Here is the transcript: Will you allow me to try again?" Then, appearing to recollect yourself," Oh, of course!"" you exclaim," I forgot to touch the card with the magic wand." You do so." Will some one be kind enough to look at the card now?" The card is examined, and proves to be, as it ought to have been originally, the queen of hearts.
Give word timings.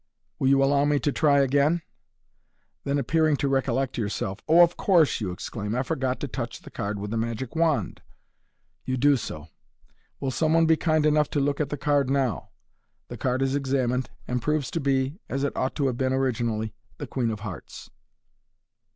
Will 0.39 0.47
you 0.47 0.63
allow 0.63 0.83
me 0.83 0.97
to 0.97 1.11
try 1.11 1.41
again?" 1.41 1.83
Then, 2.85 2.97
appearing 2.97 3.37
to 3.37 3.47
recollect 3.47 3.99
yourself," 3.99 4.39
Oh, 4.49 4.61
of 4.63 4.75
course!"" 4.75 5.21
you 5.21 5.29
exclaim," 5.29 5.75
I 5.75 5.83
forgot 5.83 6.19
to 6.21 6.27
touch 6.27 6.61
the 6.61 6.71
card 6.71 6.97
with 6.97 7.11
the 7.11 7.17
magic 7.17 7.55
wand." 7.55 8.01
You 8.83 8.97
do 8.97 9.15
so." 9.15 9.49
Will 10.19 10.31
some 10.31 10.53
one 10.55 10.65
be 10.65 10.75
kind 10.75 11.05
enough 11.05 11.29
to 11.29 11.39
look 11.39 11.61
at 11.61 11.69
the 11.69 11.77
card 11.77 12.09
now?" 12.09 12.49
The 13.09 13.17
card 13.17 13.43
is 13.43 13.53
examined, 13.53 14.09
and 14.27 14.41
proves 14.41 14.71
to 14.71 14.79
be, 14.79 15.19
as 15.29 15.43
it 15.43 15.55
ought 15.55 15.75
to 15.75 15.85
have 15.85 15.99
been 15.99 16.13
originally, 16.13 16.73
the 16.97 17.05
queen 17.05 17.29
of 17.29 17.41
hearts. 17.41 17.91